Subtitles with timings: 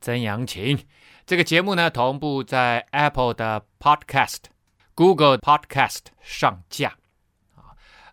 [0.00, 0.78] 曾阳晴。
[1.26, 4.38] 这个节目呢，同步在 Apple 的 Podcast、
[4.94, 6.96] Google Podcast 上架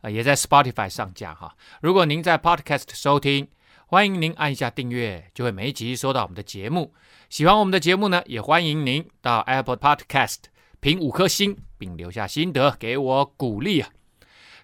[0.01, 1.55] 啊，也在 Spotify 上架哈。
[1.81, 3.47] 如果您在 Podcast 收听，
[3.87, 6.93] 欢迎您按一下订阅，就会每一集收到我们的节目。
[7.29, 10.37] 喜欢我们的节目呢，也欢迎您到 Apple Podcast。
[10.81, 13.89] 评五颗星，并留下心得给我鼓励啊！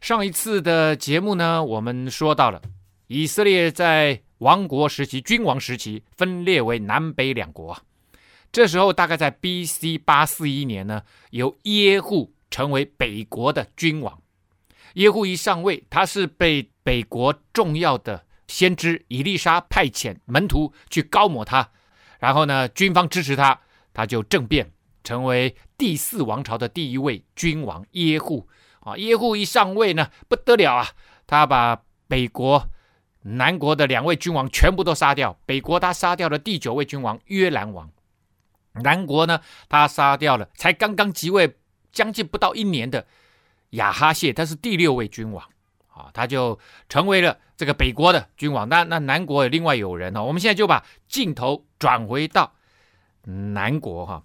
[0.02, 2.62] 上一次的节目呢，我们说到了
[3.08, 7.78] 以色列在王国时期、君王时期分裂为南北两国。
[8.52, 10.00] 这时候大概在 B.C.
[10.00, 14.20] 八四一年呢，由耶户成为北国的君王。
[14.96, 21.70] 耶户一上位，他是被北国重要的先知以利沙派遣门徒去高抹他，
[22.20, 23.62] 然后呢，军方支持他，
[23.94, 24.72] 他就政变。
[25.04, 28.48] 成为第四王朝的第一位君王耶户
[28.82, 30.90] 啊，耶户一上位呢，不得了啊！
[31.26, 32.70] 他把北国、
[33.24, 35.38] 南国的两位君王全部都杀掉。
[35.46, 37.90] 北国他杀掉了第九位君王约兰王，
[38.74, 41.58] 南国呢，他杀掉了才刚刚即位、
[41.92, 43.06] 将近不到一年的
[43.72, 45.46] 亚哈谢，他是第六位君王
[45.88, 46.58] 啊，他就
[46.90, 48.68] 成为了这个北国的君王。
[48.68, 52.54] 那那南国有另外有人呢，我们现在就把镜头转回到
[53.24, 54.24] 南国哈。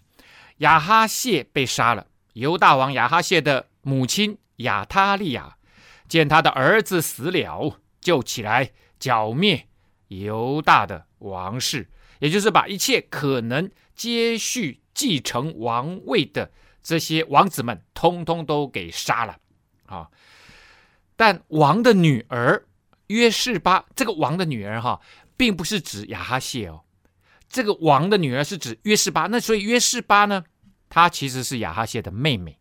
[0.59, 5.57] 亚哈谢被杀了，犹大王亚哈谢的母亲亚他利亚
[6.09, 9.67] 见他的儿子死了，就起来剿灭
[10.09, 16.51] 犹大的王室，也就是把一切可能接续继承王位的
[16.83, 19.37] 这些王子们，通通都给杀了
[19.87, 20.09] 啊！
[21.17, 22.67] 但王的女儿
[23.09, 25.01] 约示巴，这个王的女儿哈，
[25.37, 26.83] 并不是指亚哈谢哦。
[27.49, 30.45] 这个王的女儿是指约示巴，那所以约示巴呢，
[30.89, 32.59] 她其实是亚哈谢的妹妹，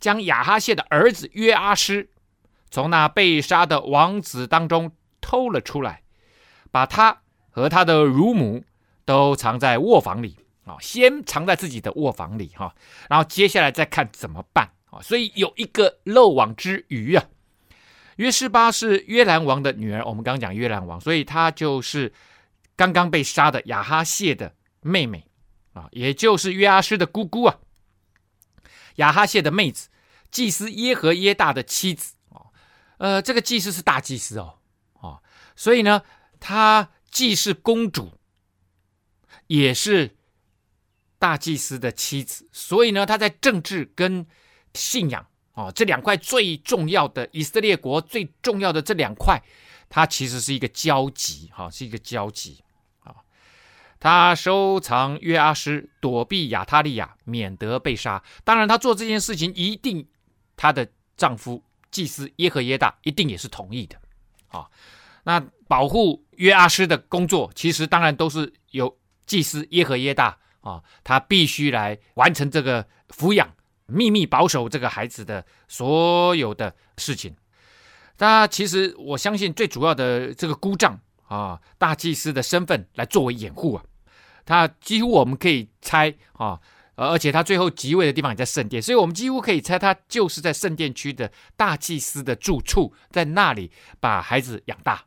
[0.00, 2.08] 将亚哈谢的儿子约阿施
[2.70, 4.90] 从那被杀的王子当中
[5.22, 6.02] 偷了出来，
[6.70, 8.62] 把他和他的乳母
[9.06, 12.74] 都藏在卧房里啊，先藏在自己的卧房里哈，
[13.08, 17.24] 然后接下来再看怎么办啊，所以有一个漏网之鱼啊。
[18.16, 22.12] 约示巴是约兰王的女儿，我们刚刚讲约兰王，所以她就是。
[22.74, 25.26] 刚刚被杀的亚哈谢的妹妹
[25.74, 27.58] 啊，也就是约阿施的姑姑啊，
[28.96, 29.90] 亚哈谢的妹子，
[30.30, 32.48] 祭司耶和耶大的妻子啊，
[32.96, 34.54] 呃，这个祭司是大祭司哦，
[35.56, 36.02] 所以呢，
[36.40, 38.12] 她既是公主，
[39.46, 40.16] 也是
[41.18, 44.26] 大祭司的妻子，所以呢，她在政治跟
[44.74, 49.42] 信仰啊这两块最重要的以色列国最重要的这两块。
[49.94, 52.64] 他其实是一个交集，哈，是一个交集，
[53.00, 53.14] 啊，
[54.00, 58.24] 他收藏约阿施，躲避亚他利亚，免得被杀。
[58.42, 60.08] 当然，他做这件事情，一定
[60.56, 64.00] 他的丈夫祭司耶和耶大一定也是同意的，
[64.48, 64.66] 啊，
[65.24, 73.54] 那保护约阿施的工作，其实当然都是由祭司耶和耶大啊，他必须来完成这个抚养、
[73.86, 77.34] 秘密保守这个孩子的所有的事情。
[78.18, 83.84] 他其实，我相信最主要的这个姑丈啊，大祭司的身份来作为掩护啊，
[84.44, 86.60] 他几乎我们可以猜啊，
[86.94, 95.04] 而且他最后即位的地方也在圣殿，所以我们几乎可以猜他就是在圣殿区的大祭司的住处，在那里把孩子养大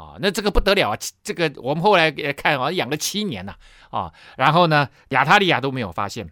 [0.00, 0.16] 啊。
[0.20, 3.54] 那这个不得了啊，这个我们后来看啊，养了七年呐
[3.90, 6.30] 啊，然后呢，亚他利亚都没有发现，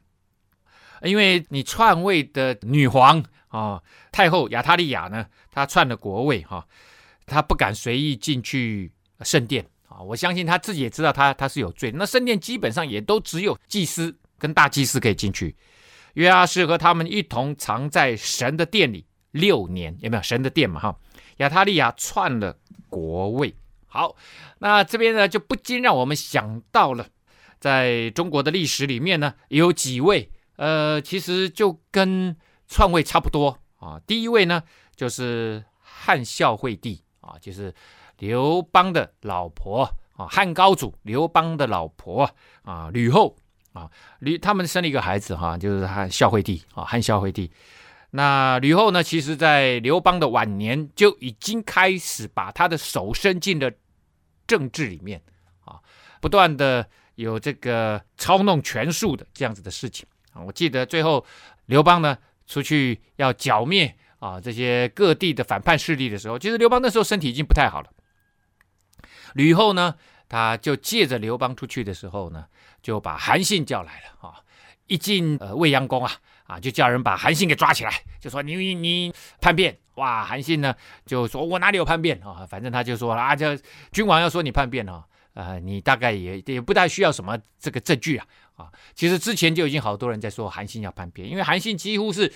[1.03, 3.23] 因为你篡位的女皇。
[3.51, 6.67] 啊、太后亚他利亚呢，她篡了国位哈，
[7.25, 8.93] 她不敢随意进去
[9.23, 10.03] 圣殿啊。
[10.03, 11.91] 我相信她自己也知道她，她是有罪。
[11.95, 15.57] 那圣殿基本上也都只有祭司跟大祭司可以进去。
[16.13, 20.81] 约阿施和他们一同藏在神的殿里六年，有没有神的殿嘛？
[20.81, 20.99] 哈，
[21.39, 22.57] 亚他利亚篡了
[22.89, 23.55] 国位。
[23.87, 24.17] 好，
[24.59, 27.07] 那这边呢就不禁让我们想到了，
[27.59, 32.37] 在中国的历史里面呢，有几位呃，其实就跟。
[32.71, 34.63] 篡位差不多啊，第一位呢
[34.95, 37.75] 就是汉孝惠帝啊，就是
[38.19, 42.31] 刘邦的老婆啊，汉高祖刘邦的老婆
[42.65, 43.35] 啊，吕后
[43.73, 47.51] 啊，吕他们生了一个孩子哈，就是汉孝惠帝啊，汉孝惠帝。
[48.11, 53.71] 那吕后呢，其实在刘邦的晚年就已经开始把他的手伸进了
[54.47, 55.23] 政治里面
[55.65, 55.79] 啊，
[56.21, 60.41] 不断的有这个操弄权术的这样子的事情啊。
[60.41, 61.25] 我记得最后
[61.67, 62.17] 刘邦呢
[62.47, 67.91] 出去要剿灭啊这些各地的反叛势力的时候，其实刘邦那时候身体已经不太好了。
[69.35, 69.97] 吕后呢，
[70.31, 72.47] 他就借着刘邦出去的时候呢，
[72.83, 74.41] 就把韩信叫来了啊。
[74.87, 76.11] 一进呃未央宫啊
[76.49, 80.25] 啊，就叫人把韩信给抓起来，就说你你叛变哇！
[80.25, 80.75] 韩信呢
[81.05, 82.47] 就说我哪里有叛变啊？
[82.49, 83.55] 反正他就说了啊，这
[83.93, 85.05] 君王要说你叛变啊，
[85.35, 88.73] 呃，你大概也也不太需要什么这个证据啊啊。
[88.95, 92.33] 其实之前就已经好多人在说韩信要叛变，因为韩信几乎是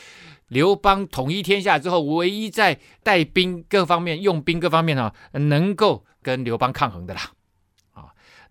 [0.49, 7.31] 刘邦统一天下之后唯一在带兵各方面用兵各方面啊能够跟刘邦抗衡的啦。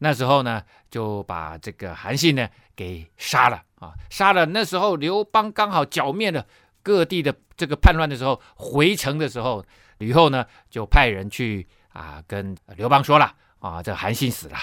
[0.03, 3.61] 那时候呢就把这个韩信呢给杀了。
[3.81, 4.45] 啊，杀了！
[4.45, 6.45] 那时候刘邦刚好剿灭了
[6.83, 9.65] 各地的这个叛乱的时候，回城的时候，
[9.97, 14.57] 吕后呢就派人去啊跟刘邦说了啊，这韩信死了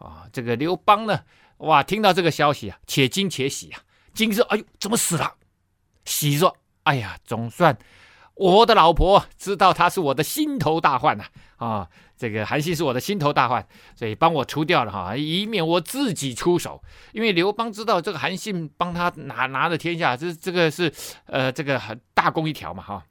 [0.00, 0.26] 啊。
[0.32, 1.20] 这个刘邦呢，
[1.58, 3.80] 哇，听到这个消息啊，且惊且喜啊。
[4.12, 5.34] 惊说：“哎呦，怎么死了？”
[6.04, 7.78] 喜说：“哎呀，总算
[8.34, 11.26] 我的老婆知道他是我的心头大患呐
[11.58, 11.68] 啊。
[11.68, 13.66] 啊”这个韩信是我的心头大患，
[13.96, 16.80] 所以帮我除掉了哈，以免我自己出手。
[17.12, 20.92] 因为刘邦知道这个韩信帮他拿拿了天下，这这个是
[21.26, 23.04] 呃这个很大功一条嘛哈。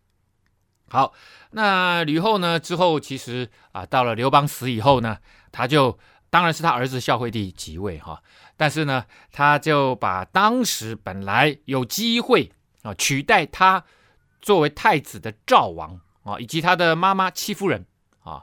[0.88, 1.14] 好，
[1.52, 5.18] 那吕后呢之后其实啊到了刘邦死以后呢，
[5.52, 6.00] 他就
[6.30, 8.24] 当然是他儿子孝惠帝即位哈，
[8.56, 9.04] 但是呢
[9.34, 12.50] 他就把当时本来有机会
[12.84, 13.84] 啊取代他
[14.42, 17.86] 作为太子的赵王啊以及他的妈妈戚夫人
[18.24, 18.42] 啊。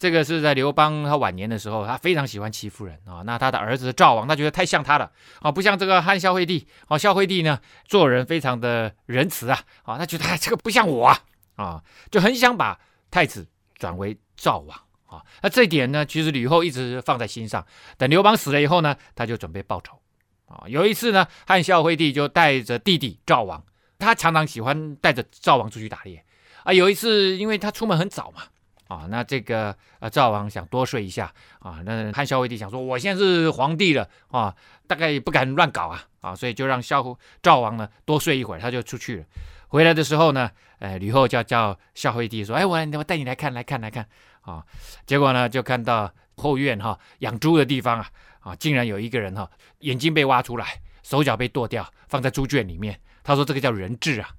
[0.00, 3.20] 这个是在刘邦他晚年的时候，他非常喜欢戚夫人啊。
[3.26, 6.96] 那他的儿子赵王，他觉得太像他了啊，不像这个汉孝惠帝啊。
[6.96, 11.18] 孝惠帝呢，做人非常的仁慈啊啊，他觉得哎，这个不像我啊
[11.56, 12.80] 啊，就很想把
[13.10, 14.74] 太子转为赵王
[15.04, 15.22] 啊。
[15.42, 17.66] 那这一点呢，其实吕后一直放在心上。
[17.98, 20.00] 等刘邦死了以后呢，他就准备报仇
[20.46, 20.64] 啊。
[20.66, 23.62] 有一次呢，汉孝惠帝就带着弟弟赵王，
[23.98, 26.24] 他常常喜欢带着赵王出去打猎
[26.64, 26.72] 啊。
[26.72, 28.44] 有一次，因为他出门很早嘛。
[28.90, 34.52] 啊，那这个呃，赵王想多睡一下啊，那汉孝惠帝想说，我现在是皇帝了啊，
[34.88, 39.24] 大概也不敢乱搞啊啊，所以就让孝赵王呢多睡一会儿，他就出去了。
[39.68, 40.50] 回来的时候呢，
[40.80, 44.04] 呃，吕后叫叫孝惠帝说，哎，我我带你来看来看来看
[44.40, 44.66] 啊，
[45.06, 48.10] 结果呢就看到后院哈、养猪的地方啊
[48.40, 49.48] 啊，竟然有一个人哈、
[49.78, 52.98] 眼睛被挖出来，手脚被剁掉，放在猪圈里面。
[53.22, 54.30] 他说这个叫人彘啊，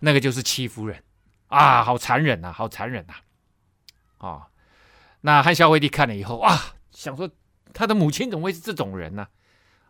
[0.00, 1.02] 那个就是戚夫人
[1.48, 3.14] 啊，好残忍呐，好残忍呐。
[4.26, 4.48] 啊、
[5.20, 7.30] 那汉孝惠帝看了以后啊，想说
[7.72, 9.26] 他的母亲怎么会是这种人呢？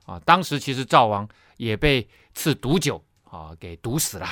[0.04, 4.26] 啊，当时其实赵王也被赐毒酒啊给毒死了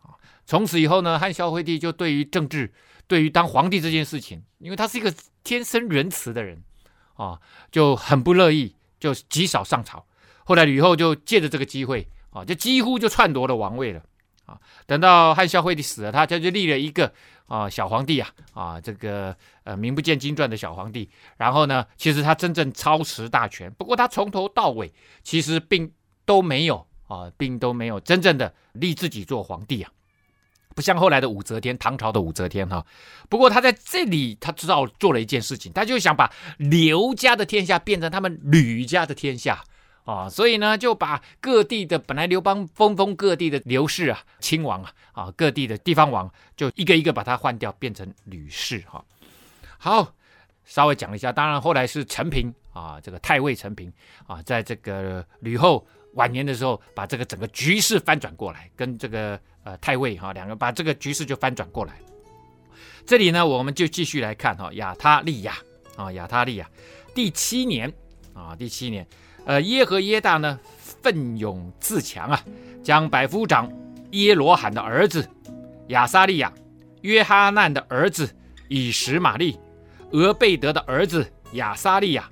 [0.00, 0.16] 啊。
[0.46, 2.72] 从此以后呢，汉孝惠帝就对于政治，
[3.06, 5.12] 对于当皇帝这件事情，因为他是一个
[5.44, 6.62] 天生仁慈的人
[7.16, 7.38] 啊，
[7.70, 10.06] 就很不乐意，就极少上朝。
[10.44, 14.02] 后来吕后就借着这个机会啊，就几乎就篡夺了王位了
[14.48, 14.58] 啊。
[14.86, 17.12] 等到汉孝惠帝死了，他他就立了一个。
[17.48, 19.34] 啊，小皇帝啊，啊，这个
[19.64, 21.08] 呃名不见经传的小皇帝，
[21.38, 24.92] 然后呢，其实他真正操持大权，不过他从头到尾
[25.22, 25.90] 其实并
[26.26, 29.90] 都没有啊，并都没有真正的立自己做皇帝啊，
[30.74, 32.84] 不像后来的武则天，唐朝的武则天哈、
[33.30, 39.64] 不过他在这里，他知道做了一件事情，他就想把刘家的天下变成他们吕家的天下。
[40.08, 49.04] 啊，所以呢，就把各地的本来刘邦分封各地的刘氏啊、亲王啊、啊各地的地方王，就一个一个把它换掉，变成吕氏哈。
[49.76, 50.14] 好，
[50.64, 53.92] 稍微讲一下，当然后来是陈平啊，这个太尉陈平
[54.26, 61.92] 啊，在这个吕后晚年的时候，把这个整个局势翻转过来，跟这个呃太尉哈两个把这个局势就翻转过来。
[63.04, 65.58] 这里呢，我们就继续来看哈，亚他利亚
[65.96, 66.66] 啊，亚他利亚
[67.14, 67.92] 第七年
[68.32, 69.06] 啊，第七年。
[69.48, 70.60] 呃，耶和耶大呢，
[71.00, 72.44] 奋勇自强啊，
[72.84, 73.72] 将百夫长
[74.10, 75.26] 耶罗罕的儿子
[75.86, 76.52] 亚撒利亚、
[77.00, 78.28] 约哈难的儿子
[78.68, 79.58] 以实玛利、
[80.10, 82.30] 俄贝德的儿子亚撒利亚、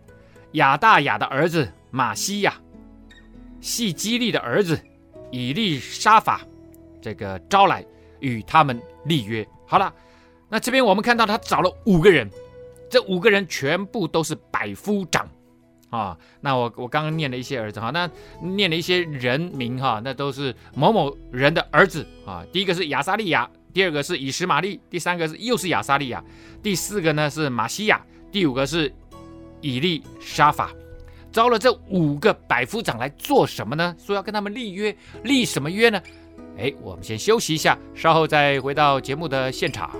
[0.52, 2.52] 亚大雅的儿子玛西亚、
[3.62, 4.78] 细基利的儿子
[5.30, 6.42] 以利沙法，
[7.00, 7.82] 这个招来
[8.20, 9.49] 与他们立约。
[9.66, 9.90] 好了，
[10.50, 12.30] 那这边我们看到他找了五个人，
[12.90, 15.26] 这五个人全部都是百夫长。
[15.97, 18.09] 啊，那我我刚刚念了一些儿子哈，那
[18.41, 22.45] 念了一些人名哈，那都是某某人的儿子啊。
[22.53, 26.23] 第一个是亚撒利雅，第二个是以实玛利，第三个是又是亚撒利雅，
[26.62, 28.93] 第四个呢是玛西亚，第五个是
[29.61, 30.71] 以利沙法。
[31.33, 33.95] 招了这五个百夫长来做什么呢？
[33.99, 36.00] 说要跟他们立约，立什么约呢？
[36.59, 39.91] 哎，我们先休息一下，稍后再回到节目的现场。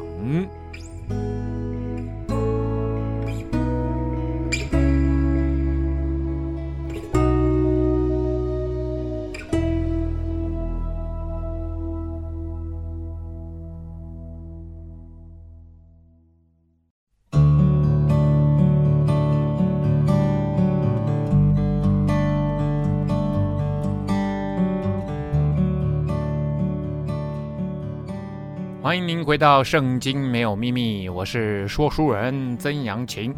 [29.27, 33.35] 回到《圣经没有秘密》，我是说书人曾阳晴。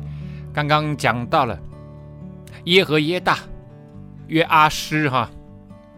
[0.52, 1.58] 刚刚讲到了
[2.64, 3.38] 耶和耶大
[4.26, 5.30] 约阿施哈，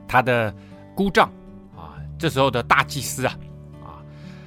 [0.06, 0.54] 他的
[0.94, 1.28] 姑丈
[1.76, 3.36] 啊，这时候的大祭司啊
[3.82, 3.98] 啊，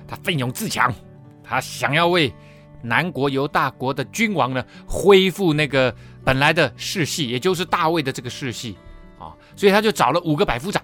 [0.08, 0.96] 他奋勇自强，
[1.44, 2.34] 他想要为
[2.82, 8.78] 南国犹大国的君王呢恢复那个本来的世系，也就是大卫的这个世系
[9.20, 10.82] 啊，所以他就找了五个百夫长。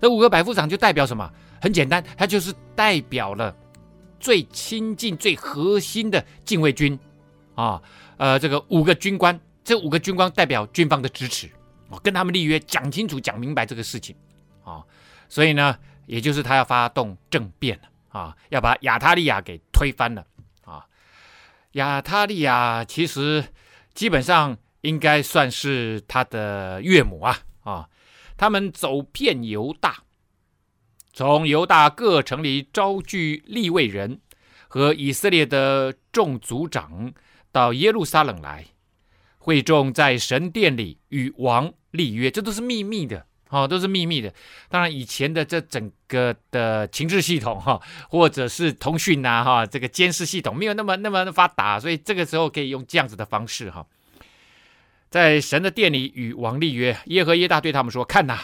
[0.00, 1.30] 这五个百夫长就代表什么？
[1.60, 3.54] 很简单，他就是代表了
[4.18, 6.98] 最亲近、最核心的禁卫军。
[7.54, 7.82] 啊，
[8.16, 11.50] 呃，这个五个军官，这五个军官代表军方的支持，
[11.88, 14.16] 我跟他们立约，讲清楚、讲明白这个事情。
[14.64, 14.82] 啊，
[15.28, 15.76] 所以呢，
[16.06, 18.18] 也就是他要发动政变了。
[18.18, 20.24] 啊，要把亚他利亚给推翻了。
[20.64, 20.86] 啊。
[21.72, 23.44] 亚他利亚其实
[23.92, 27.38] 基本上应该算是他的岳母啊。
[27.62, 27.88] 啊，
[28.38, 30.02] 他们走遍犹大。
[31.12, 34.20] 从犹大各城里招聚利未人
[34.68, 37.12] 和以色列的众族长
[37.50, 38.66] 到耶路撒冷来，
[39.38, 44.32] 会众在神殿里与王立约，这都是秘密的，哦，都是秘密的。
[44.68, 53.84] 当然，以前的这整个的情治系统，哈，或者是通讯呐，哈，这个监视系统没有那么那么发达，所以这个时候可以用这样子的方式，哈，
[55.10, 56.96] 在神的殿里与王立约。
[57.06, 58.38] 耶和耶大对他们说：“看呐，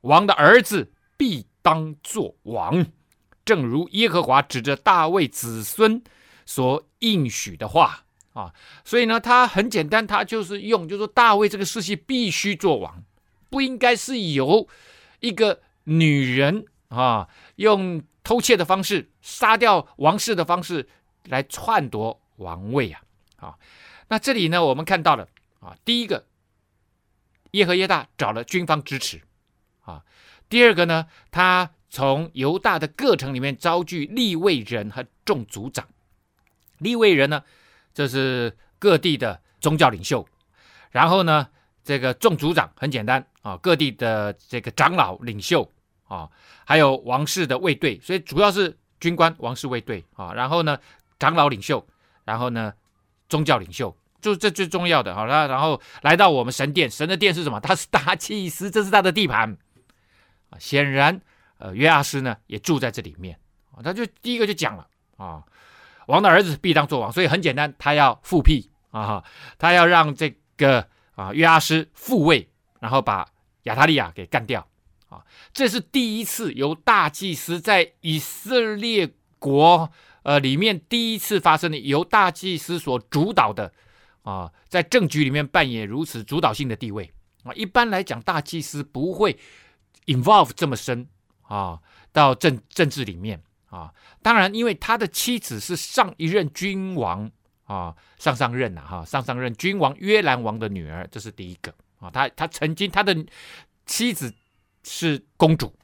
[0.00, 2.84] 王的儿子必。”当作王，
[3.42, 6.04] 正如耶和华指着大卫子孙
[6.44, 8.04] 所应许的话。
[8.34, 8.52] 啊，
[8.84, 13.04] 所以呢，他很简单，他就是用，就是说大卫这个世系必须做王，
[13.48, 14.68] 不应该是由
[15.20, 20.88] 一个女人啊，用偷窃的方式杀掉王室的方式
[21.26, 23.00] 来篡夺王位啊，
[23.36, 23.54] 啊，
[24.08, 25.28] 那这里呢，我们看到了
[25.60, 26.26] 啊，第一个，
[27.52, 29.22] 耶和耶大找了军方支持。
[29.82, 30.02] 啊。
[30.48, 35.86] 第二个呢，他从犹大的各城里面招聚利未人和众族长。
[36.78, 37.42] 利未人呢，
[37.92, 40.26] 这是各地的宗教领袖。
[40.90, 41.48] 然后呢，
[41.82, 45.68] 这个众族长很简单啊，各地的这个长老领袖
[46.06, 46.28] 啊，
[46.64, 50.32] 还有王室的卫队，所以主要是军官、王室卫队啊。
[50.34, 50.78] 然后呢，
[51.18, 51.84] 长老领袖，
[52.24, 52.72] 然后呢，
[53.28, 55.14] 宗教领袖，就这最重要的。
[55.14, 57.58] 好了，然后来到我们神殿，神的殿是什么？
[57.60, 59.56] 他是大祭司，这是他的地盘。
[60.58, 61.20] 显然，
[61.58, 63.38] 呃，约阿斯呢也住在这里面，
[63.82, 65.42] 他就第一个就讲了啊，
[66.06, 69.24] 王的儿子必当做王，所以很简单，他要复辟啊，
[69.58, 72.48] 他要让这个啊约阿斯复位，
[72.80, 73.26] 然后把
[73.64, 74.66] 亚他利亚给干掉
[75.08, 79.90] 啊，这是第一次由大祭司在以色列国
[80.22, 83.72] 呃里面第一次发生的，由大祭司所主导的
[84.22, 87.10] 啊，在政局里面扮演如此主导性的地位
[87.42, 89.38] 啊，一般来讲，大祭司不会。
[90.06, 91.08] Involve 这么深
[91.42, 91.80] 啊，
[92.12, 93.92] 到政政治里面啊，
[94.22, 97.30] 当然，因为他的妻子是上一任君王
[97.64, 103.16] 啊，上上任呐哈，上上任君王约兰王的女儿，这是第一个啊，他他曾经他的
[103.86, 104.32] 妻子
[104.82, 105.74] 是公主，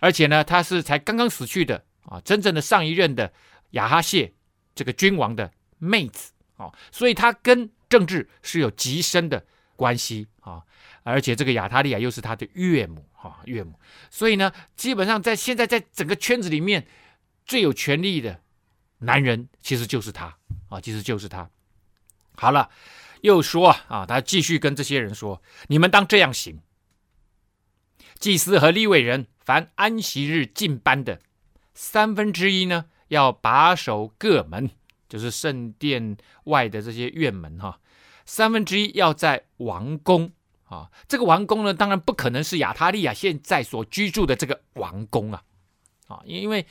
[0.00, 3.32] 而且呢，他是才刚刚死去的啊，真正的上一任的
[3.70, 4.32] 亚哈谢
[4.74, 9.44] 这个君王的妹子啊，所以他跟政治是有极深的
[9.76, 10.62] 关系啊。
[11.10, 13.78] 而且这个亚他利亚又是他的岳母哈，岳母，
[14.10, 16.86] 所以呢，基本上在现在在整个圈子里面
[17.46, 18.42] 最有权力的
[18.98, 20.36] 男人，其实就是他
[20.68, 21.48] 啊，其实就是他。
[22.34, 22.68] 好了，
[23.22, 26.60] 又说啊，他继续跟这些人说：你们当这样行，
[28.18, 31.20] 祭司和利未人，凡安息日进班的
[31.74, 34.70] 三分之一呢，要把守各门，
[35.08, 37.80] 就是圣殿外的这些院门哈，
[38.26, 40.32] 三分之一要在王宫。
[40.68, 45.42] 啊，这个王宫呢，当然不可能是亚塔利亚现在所居住的这个王宫啊，
[46.08, 46.66] 啊，因为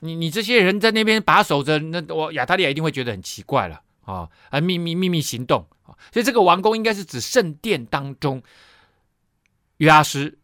[0.00, 8.42] 你你这些人在那边把守着，那我亚塔利亚一定会觉得很奇怪了啊，啊，秘密秘密行动啊，所以这个王宫应该是指圣殿当中
[9.78, 10.38] 约阿斯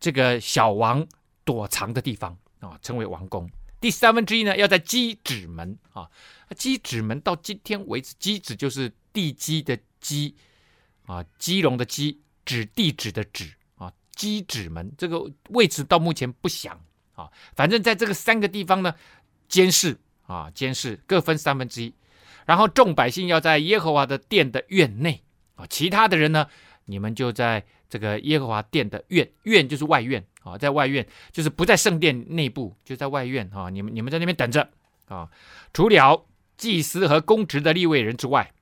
[0.00, 1.06] 这个小王
[1.44, 3.46] 躲藏的地方啊，称为王宫。
[3.78, 6.08] 第三分之一呢，要在基址门啊，
[6.56, 10.34] 基址门到今天为止，基址就是地基的基
[11.04, 12.18] 啊，基隆的基。
[12.48, 16.80] 指地址的址啊，基指门这个位置到目前不详
[17.14, 18.94] 啊，反正在这个三个地方呢，
[19.48, 21.92] 监视啊，监视各分三分之一，
[22.46, 25.22] 然后众百姓要在耶和华的殿的院内
[25.56, 26.46] 啊，其他的人呢，
[26.86, 34.70] 你们就在这个耶和华殿的院，院就是外院啊，在外院就是不在圣殿内部，就在外院啊，你们你们在那边等着
[35.04, 35.28] 啊，
[35.74, 36.26] 除了
[36.56, 38.54] 祭司和公职的立位人之外，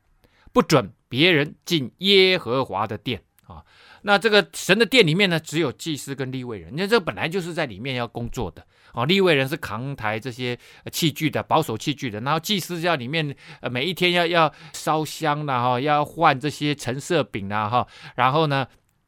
[0.53, 3.23] 不准别人进耶和华的殿。
[3.47, 3.65] 啊。
[4.03, 9.05] 那这个神的殿里面呢，只有祭司跟利未人，那这本来就是在里面要工作的啊。
[9.05, 10.59] 利未人是扛抬这些
[10.93, 18.67] 器具的，保守器具的，然后祭司要里面呃每一天要要烧香的哈，要换这些陈设饼啊哈，然后呢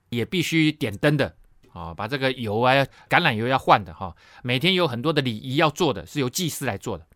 [0.08, 1.34] 也必须点灯的
[1.72, 2.74] 啊，把这个油啊
[3.08, 7.06] 橄榄油要换的哈，每天有很多的礼仪要做的，是由祭司来做的。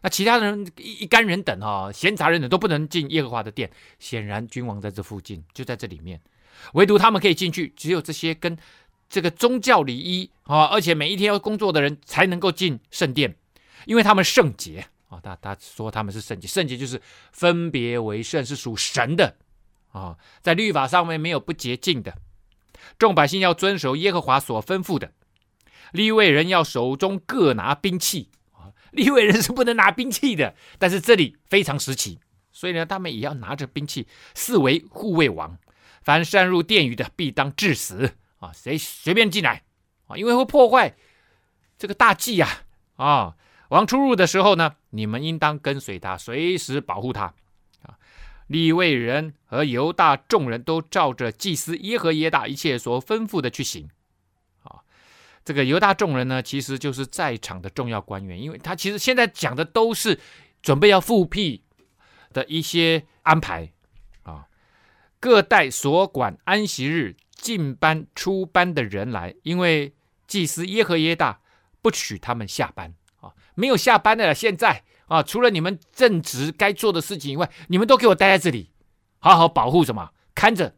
[0.00, 3.70] 那其他人一一干人等哈，闲杂人等都不能进耶和华的殿。
[3.98, 6.18] 显然君王在这附近，就在这里面，
[6.74, 7.72] 唯独他们可以进去。
[7.76, 8.56] 只有这些跟
[9.08, 13.36] 这个宗教礼仪啊，而且每一天要工作的人才能够进圣殿，
[13.84, 15.20] 因为他们圣洁啊。
[15.22, 17.00] 他他说他们是圣洁，圣洁就是
[17.30, 19.36] 分别为圣，是属神的
[19.90, 20.16] 啊。
[20.40, 22.16] 在律法上面没有不洁净的，
[22.98, 25.12] 众百姓要遵守耶和华所吩咐的，
[25.92, 28.30] 立位人要手中各拿兵器。
[28.52, 32.18] 啊，立位人是不能拿兵器的，但是这里非常时期，
[32.50, 35.58] 所以呢，他们也要拿着兵器，四围护卫王。
[36.02, 38.52] 凡擅入殿宇的，必当致死啊！
[38.52, 39.62] 谁随便进来
[40.08, 40.96] 啊，因为会破坏
[41.78, 42.64] 这个大祭呀！
[42.96, 43.36] 啊，
[43.68, 47.34] 王出入的时候呢，你们应当跟随他，随时保护他
[47.82, 47.96] 啊！
[48.48, 53.88] 利未人和犹大众人都照着祭司耶和耶大一切所吩咐的去行
[54.64, 54.82] 啊。
[55.44, 60.18] 这个犹大众人呢，其实就是在场的重要官员，因为他其实现在讲的都是
[60.60, 61.62] 准备要复辟
[62.32, 63.72] 的一些安排。
[65.22, 69.94] 各带所管安息日进班出班的人来，因为
[70.26, 71.40] 祭司耶和耶大
[71.80, 74.34] 不许他们下班啊，没有下班的了。
[74.34, 78.72] 现在啊，除了你们正职该做的事情以外，你们都给我待在这里，
[79.20, 80.10] 好好保护什么？
[80.34, 80.74] 看着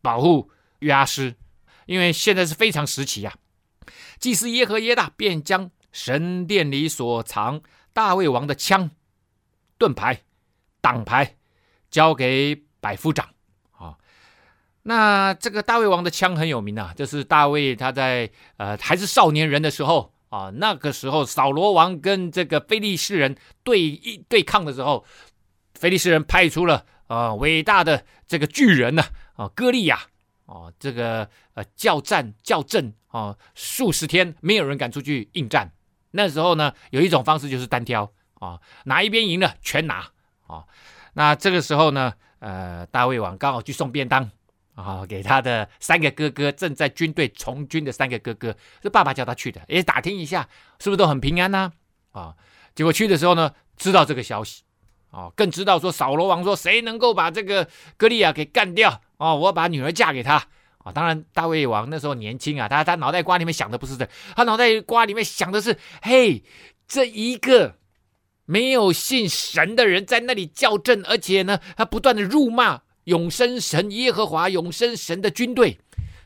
[0.00, 1.34] 保护约阿施，
[1.86, 3.36] 因为现在是非常时期呀。
[4.20, 7.60] 祭司耶和耶大便将神殿里所藏
[7.92, 8.92] 大卫王的枪、
[9.76, 10.22] 盾牌、
[10.80, 11.36] 挡牌
[11.90, 13.30] 交给百夫长。
[14.88, 25.04] 那这个大卫王的枪很有名啊，就是大卫他在呃还是少年人的时候啊，那个时候扫罗王跟这个非利士人对一对抗的时候，
[25.74, 29.04] 非利士人派出了呃伟大的这个巨人呢
[29.36, 30.00] 啊歌利亚。
[30.46, 35.70] 哦，这个呃，叫战叫阵哦，数十天没有人敢出去应战。
[36.12, 40.08] 那时候呢，有一种方式就是单挑啊、哪一边赢了全拿
[40.46, 40.64] 啊、
[41.12, 44.30] 那这个时候呢，呃，大卫王刚好去送便当
[44.78, 51.72] 啊、给他的三个哥哥，正在军队从军的三个哥哥，是爸爸叫他去的，也打听一下是不是都很平安呢？
[52.12, 52.32] 啊、
[52.76, 54.62] 结果去的时候呢，知道这个消息
[55.10, 59.00] 啊、更知道说扫罗王说谁能够把这个歌利亚给干掉。
[59.16, 60.36] 哦，我把女儿嫁给他
[60.78, 66.44] 啊、当然，大卫王那时候年轻啊，他他脑袋瓜里面想的不是这，他脑袋瓜里面想的是：嘿，
[66.86, 67.74] 这一个
[68.44, 75.78] 没有信神的人在那里叫阵，而且呢，他不断的辱骂永生神耶和华永生神的军队。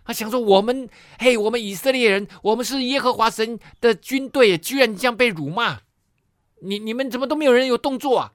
[0.05, 0.89] 他想说：我们
[1.21, 5.79] 嘿，我们以色列人，我们是耶和华神的军队，居然这样被辱骂，
[6.61, 8.33] 你你们怎么都没有人有动作啊？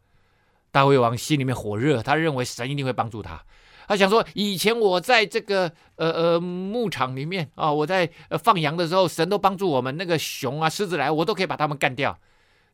[0.71, 3.43] 大卫王心里面火热，他认为神一定会帮助他。
[3.85, 8.09] 他想说，以前我在这个呃呃牧场里面啊，我在
[8.41, 12.17] 放羊的时候，神都帮助我们，那个熊啊、狮子来，我都可以把他们干掉。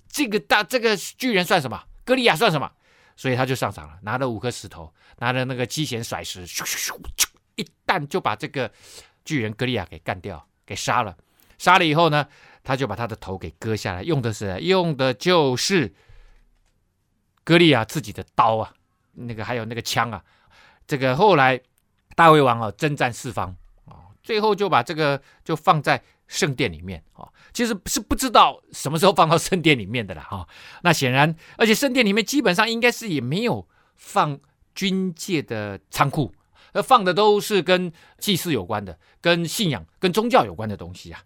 [0.08, 1.82] 这个大这个巨人算什么？
[2.06, 2.72] 歌利亚算什么？
[3.15, 6.97] 所以他就上场了，拿了五颗石头，拿着那个机弦甩石，咻咻咻，
[7.56, 8.71] 一弹就把这个
[9.23, 11.15] 巨人格利亚给干掉，给杀了。
[11.60, 12.28] 杀了以后呢，
[12.63, 15.93] 他就把他的头给割下来，用的是用的就是
[17.43, 18.73] 格利亚自己的刀啊，
[19.13, 20.23] 那个还有那个枪啊。
[20.86, 21.62] 这个后来
[22.15, 30.48] 大卫王啊征战四方啊，最后就把这个就放在圣殿里面啊，其实是不知道什么时候放到圣殿里面的了哈。
[30.82, 34.39] 那显然，而且圣殿里面基本上应该是也没有放
[34.74, 36.34] 军械的仓库，
[36.72, 41.22] 而放的都是跟祭祀有关的、跟信仰、跟宗教有关的东西啊。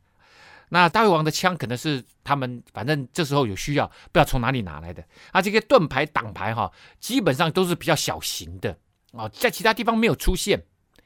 [0.70, 5.02] 那大卫王的枪可能是他们反正这时候有需要，不知道从哪里拿来的。
[5.32, 8.78] 啊，这个盾牌、挡牌哈，基本上都是比较小型的。
[9.14, 10.62] 啊，在其他地方没有出现，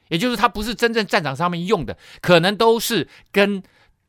[0.08, 3.62] 也就是它不是真正战场上面用的，可能都是跟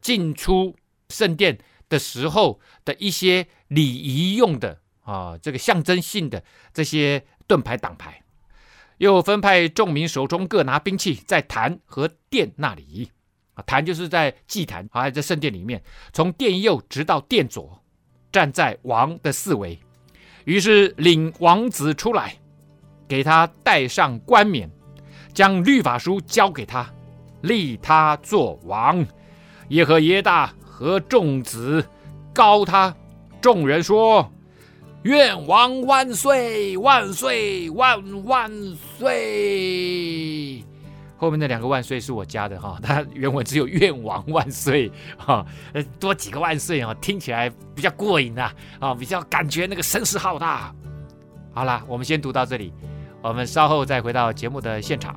[0.04, 0.76] 进出
[1.10, 1.58] 圣殿
[1.90, 8.22] 的时候的一些礼仪用的啊，这个象征性的这些盾牌挡牌。
[8.98, 13.10] 又分派众民手中各拿兵器，在坛和殿那里
[13.56, 17.84] 啊，坛就是在祭坛，还在圣殿里面，从殿右直到殿左，
[18.32, 19.80] 站在王的四围。
[20.46, 22.38] 于是领王子出来。
[23.06, 24.68] 给他戴上冠冕，
[25.34, 26.92] 将律法书交给他，
[27.42, 29.06] 立他做王。
[29.74, 31.84] 耶和耶大和众子
[32.32, 32.96] 高他。
[33.42, 34.32] 众人说
[35.02, 36.78] ：“愿王万岁！
[36.78, 37.70] 万岁！
[37.72, 38.52] 万万
[38.98, 40.64] 岁！”
[41.18, 50.74] 后面那两个万岁是我加的哈，它原文只有愿王万岁哈，呃，多几个万岁啊，听起来比较过瘾呐，啊，比较感觉那个声势浩大。
[51.52, 52.72] 好了，我们先读到这里，
[53.22, 55.16] 我们稍后再回到节目的现场。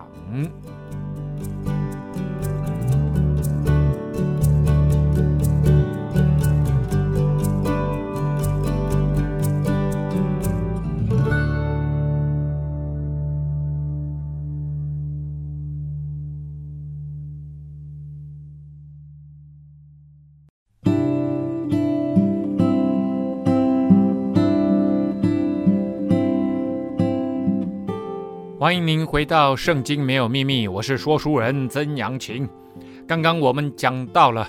[28.67, 32.49] 欢迎您回到《圣经没有秘密》，我是说书人曾阳晴。
[33.07, 34.49] 刚刚我们讲到了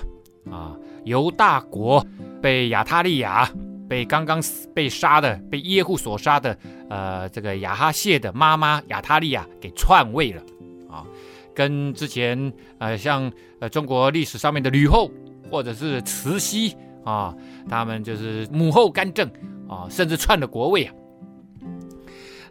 [0.50, 2.04] 啊，犹大国
[2.42, 3.48] 被亚他利亚
[3.88, 4.42] 被刚刚
[4.74, 6.58] 被杀的被耶户所杀的
[6.90, 10.42] 呃这个亚哈谢的妈妈亚他利亚给篡位了
[10.90, 11.06] 啊，
[11.54, 15.08] 跟之前呃像呃中国历史上面的吕后
[15.48, 17.32] 或者是慈禧啊，
[17.68, 19.30] 他们就是母后干政
[19.68, 20.92] 啊，甚至篡了国位啊。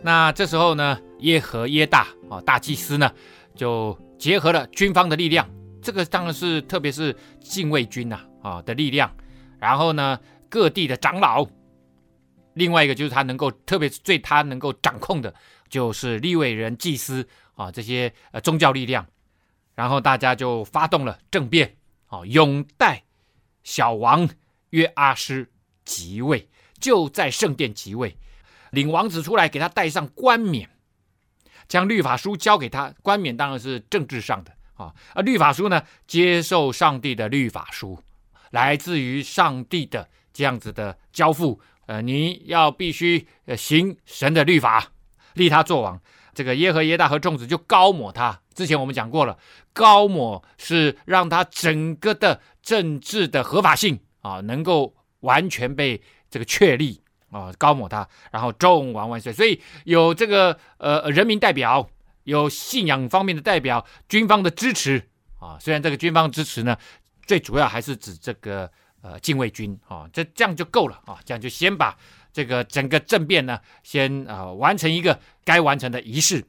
[0.01, 3.11] 那这时候呢，耶和耶大啊，大祭司呢，
[3.55, 5.49] 就结合了军方的力量，
[5.81, 9.13] 这个当然是特别是禁卫军呐啊的力量，
[9.59, 11.45] 然后呢，各地的长老，
[12.53, 15.33] 另外一个就是他能够特别是最他能够掌控的，
[15.69, 19.05] 就是利未人祭司啊这些呃宗教力量，
[19.75, 23.03] 然后大家就发动了政变啊，拥戴
[23.63, 24.29] 小王
[24.69, 25.49] 约阿施
[25.83, 26.47] 即位，
[26.79, 28.15] 就在圣殿即位。
[28.71, 30.69] 领王子出来，给他戴上冠冕，
[31.67, 32.93] 将律法书交给他。
[33.01, 37.99] 冠冕当然是政治上的啊，而律法书呢，接受上帝的律法书，
[38.51, 41.59] 来自于上帝的这样子的交付。
[41.87, 44.91] 呃，你要必须呃行神的律法，
[45.35, 46.01] 立他做王。
[46.33, 48.41] 这个耶和耶大和众子就膏抹他。
[48.53, 49.39] 之前我们讲过了，
[49.71, 57.01] 膏抹是让他整个的政治的合法性啊，能够完全被这个确立。
[57.29, 59.33] 啊，高抹他，然后众王万岁。
[59.33, 61.85] 所以有这个呃人民代表，
[62.23, 65.57] 有信仰方面的代表，军方的支持啊。
[65.59, 66.77] 虽然这个军方支持呢，
[67.25, 70.07] 最主要还是指这个呃禁卫军啊。
[70.13, 71.97] 这这样就够了啊，这样就先把
[72.31, 76.45] 这个整个政变呢，先啊、呃、完成一个该完成的仪式。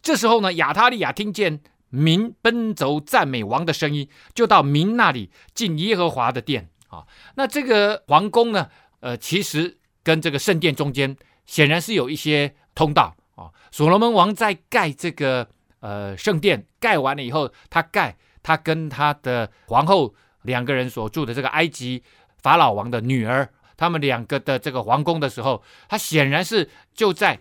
[0.00, 7.04] 这时候呢，亚他利亚听见民奔走赞美王的声音，就到民那里进耶和华的殿啊。
[7.34, 8.68] 那这个皇宫呢，
[9.00, 9.78] 呃，其实。
[10.02, 13.50] 跟这个圣殿中间显然是有一些通道啊。
[13.70, 15.48] 所罗门王在盖这个
[15.80, 22.02] 呃圣殿盖完了以后，他盖他跟他的皇后两个人所住的这个埃及
[22.38, 27.40] 法老王的女儿，他们两个的这个皇宫的时候，他显然是就在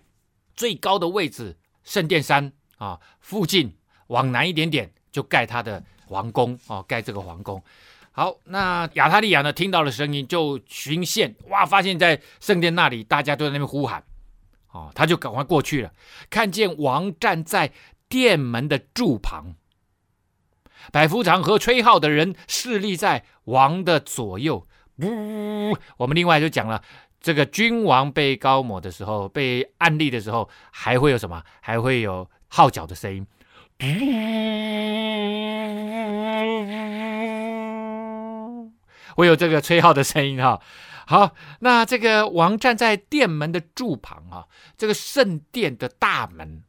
[0.53, 3.75] 最高的位置圣殿山啊附近
[4.07, 7.63] 往南一点点就盖他的皇宫啊，盖这个皇宫。
[8.13, 9.53] 好，那亚他利亚呢？
[9.53, 14.03] 听到了声音就循线，哇，发现在圣殿那里，大家都在那边呼喊，
[14.71, 15.93] 哦，他就赶快过去了，
[16.29, 17.71] 看见王站在
[18.09, 19.55] 殿门的柱旁，
[20.91, 24.67] 百夫长和吹号的人侍立在王的左右。
[24.97, 26.83] 呜，我们另外就讲了，
[27.21, 31.41] 这个君王被高抹的时候，被按立的时候，还会有什么？
[31.61, 33.25] 还会有号角的声音。
[39.15, 40.61] 会有这个吹号的声音哈，
[41.05, 44.47] 好，那这个王站在殿门的柱旁啊，
[44.77, 46.63] 这个圣殿的大门，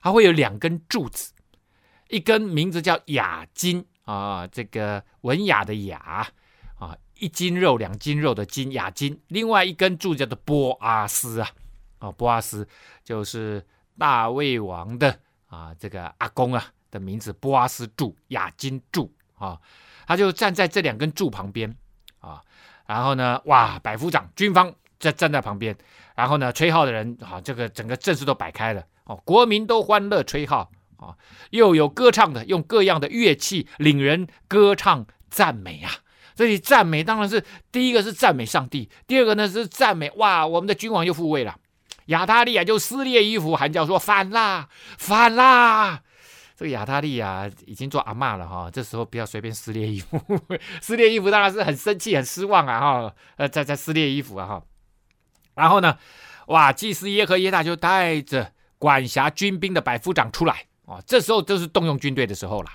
[0.00, 1.32] 它会有两根柱子，
[2.08, 6.26] 一根名字叫雅金啊，这个文雅的雅
[6.78, 11.50] 啊，一斤肉两斤肉的斤雅金，另外一根柱叫做波阿斯啊，
[11.98, 12.68] 啊波阿斯
[13.02, 13.64] 就是
[13.96, 19.58] 大卫王的啊这个阿公啊的名字，波阿斯柱雅金柱啊。
[20.06, 21.74] 他就站在这两根柱旁边
[22.20, 22.40] 啊，
[22.86, 25.76] 然后呢，哇，百夫长军方在站在旁边，
[26.14, 31.16] 然后呢，吹号的人啊，这个整个阵势都摆开了哦，国民都欢乐吹号啊，
[31.50, 35.90] 又有歌唱的，用各样的乐器领人歌唱赞美啊。
[36.34, 41.56] 这里赞美当然是第一个是赞美上帝，第二个呢是赞美哇，我们的君王又复位了。
[42.06, 46.02] 亚他利亚就撕裂衣服喊叫说：反啦，反啦！
[46.56, 50.20] 这个亚他利雅已经做阿嬷了哈，这时候不要随便撕裂衣服，
[50.80, 54.62] 撕裂衣服当然是很生气、很失望啊哈，呃，在在撕裂衣服啊哈。
[55.54, 55.98] 然后呢，
[56.46, 62.70] 哇，祭司耶和耶大就带着管辖军兵的百夫长出来啊，这时候就是动用军队的时候了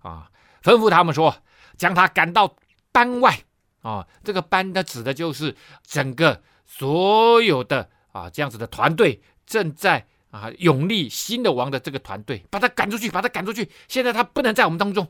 [0.00, 0.30] 啊，
[0.62, 1.34] 吩咐他们说，
[1.76, 2.56] 将他赶到
[2.92, 3.38] 班外
[3.82, 13.70] 啊，这个班呢指的就是整个所有的啊这样子的团队正在啊，永利新的王的这个团队，把他赶出去，把他赶出去。
[13.86, 15.06] 现在他不能在我们当中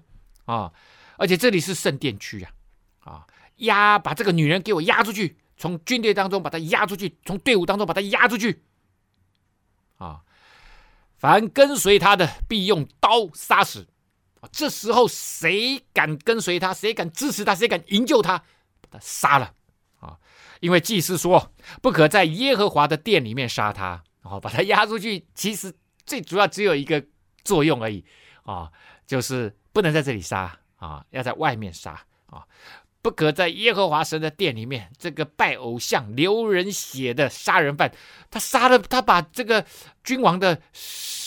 [0.47, 0.73] 啊，
[1.17, 2.51] 而且这里是圣殿区啊，
[2.99, 3.27] 啊，
[3.59, 8.65] 押把这个女人给我押出去，从军队当中把她押出去，从队伍当中把她押出去，
[9.99, 10.23] 啊，
[11.17, 13.87] 凡跟随他的必用刀杀死。
[14.41, 18.39] 啊，这时候谁敢跟随他，谁敢支持他，谁敢营救他，
[18.81, 19.55] 把他杀了
[20.01, 20.19] 啊！
[20.59, 24.03] 因为祭司说不可在耶和华的殿里面杀他。
[24.23, 25.75] 然后把他押出去，其实
[26.07, 27.05] 最主要只有一个
[27.45, 28.05] 作用而已
[28.45, 28.71] 啊，
[29.05, 32.47] 就是不能在这里杀啊，要在外面杀啊，
[33.03, 37.93] 不可在耶和华神的殿里面，这个拜偶像、流人血的杀人犯，
[38.31, 39.67] 他杀了，他把这个
[40.05, 40.61] 君王的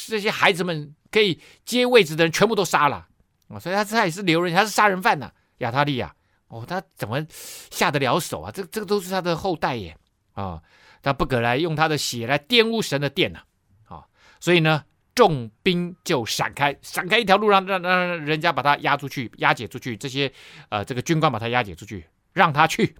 [0.07, 3.07] 这些孩子们可以接位置的人全部都杀了
[3.49, 6.15] 啊，所以他他也是流人，他是杀人犯呐、亚他利亚
[6.47, 8.51] 哦，他怎么下得了手啊？
[8.51, 9.97] 这这个都是他的后代耶
[10.31, 10.61] 啊。
[11.05, 13.43] 他不可来用他的血来玷污神的殿呐，
[13.87, 14.03] 啊，
[14.39, 19.95] 所以呢，众兵就闪开，闪开一条路，让让让人家把他押出去，押解出去。
[19.95, 20.33] 这些
[20.69, 22.95] 呃，这个军官把他押解出去，让他去。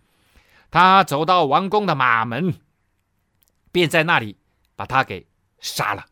[0.70, 2.54] 他走到王宫的马门，
[3.72, 4.38] 便在那里
[4.76, 5.26] 把他给
[5.60, 6.06] 杀了。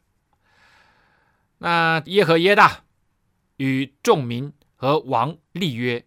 [1.59, 2.85] 那耶和耶大
[3.57, 6.03] 与众民和王立约，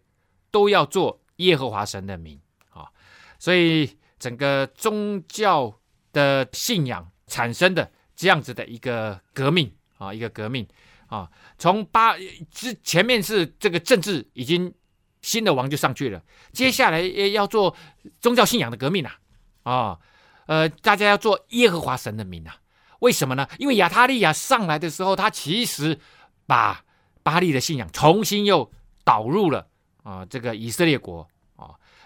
[0.51, 2.37] 都要做耶和华神的民
[2.71, 2.91] 啊，
[3.39, 3.97] 所以。
[4.19, 5.73] 整个宗教
[6.11, 10.67] 的信仰产生的这样子的一个革命啊，一个革命
[11.07, 12.15] 啊，从八
[12.51, 14.73] 之前面是这个政治已经
[15.21, 17.75] 新的王就上去了，接下来要做
[18.19, 19.19] 宗教信仰的革命啊，
[19.63, 19.99] 啊，
[20.47, 22.55] 呃，大家要做耶和华神的民啊，
[22.99, 23.47] 为什么呢？
[23.59, 25.99] 因为亚他利亚上来的时候，他其实
[26.45, 26.83] 把
[27.23, 28.71] 巴利的信仰重新又
[29.03, 29.67] 导入了
[30.03, 31.27] 啊，这个以色列国。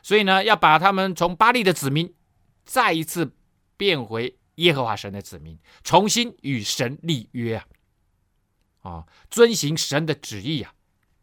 [0.04, 2.14] 所以呢，要把他们从巴力的子民
[2.66, 3.36] 再一次
[3.78, 7.66] 变回耶和华神的子民，重新与神立约啊，
[8.82, 10.74] 啊，遵行神的旨意啊，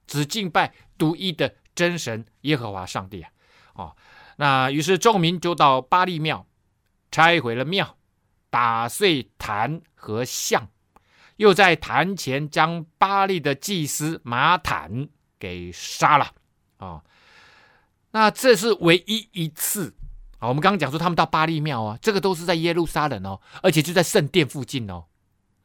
[0.06, 3.30] 只敬拜独一的真神耶和华上帝啊，
[3.74, 3.92] 啊，
[4.36, 6.46] 那于是众民就到巴力庙，
[7.10, 7.96] 拆毁了庙，
[8.50, 10.68] 打碎坛和像，
[11.36, 16.32] 又在坛前将巴力的祭司马坦给杀了
[16.78, 17.02] 啊。
[18.10, 19.94] 那这是唯一一次
[20.38, 20.48] 啊！
[20.48, 25.04] 我们刚刚讲说他们到巴力庙啊，这个都是在耶路撒冷哦，而且就在圣殿附近哦。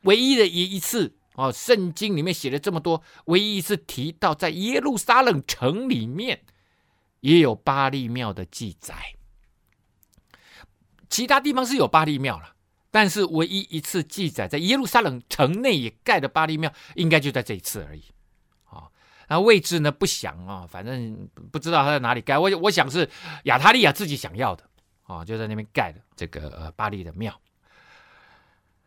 [0.01, 6.41] 唯一的一一次哦，圣经里面写了这么多，唯一一次提到在耶路撒冷城里面
[7.21, 8.93] 也有巴力庙的记载。
[11.09, 12.55] 其他地方是有巴力庙了，
[12.91, 18.03] 但是唯一一次记载在耶路撒冷城内也盖的巴力庙，应该就在这一次而已。
[19.33, 19.91] 那位置呢？
[19.91, 22.37] 不详啊，反正不知道他在哪里盖。
[22.37, 23.09] 我我想是
[23.45, 24.63] 亚他利亚自己想要的
[25.07, 27.33] 啊，就在那边盖的这个呃巴利的庙。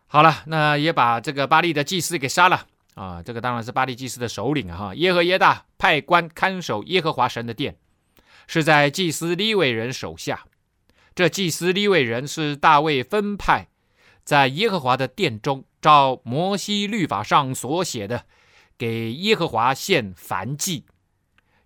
[0.07, 3.21] 好了，那也把这个巴利的祭司给杀了啊。
[3.21, 4.95] 这个当然是巴利祭司的首领啊。
[4.95, 7.77] 耶和耶大派官看守耶和华神的殿，
[8.47, 10.45] 是在祭司利未人手下。
[11.17, 13.67] 这祭司利未人是大卫分派
[14.23, 18.27] 在耶和华的殿中，照摩西律法上所写的。
[18.79, 20.85] 给耶和华献燔祭，